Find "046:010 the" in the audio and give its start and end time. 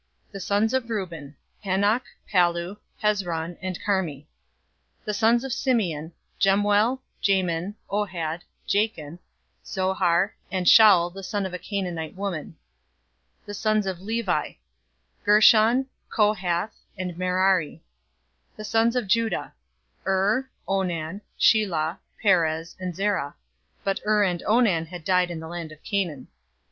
5.01-5.13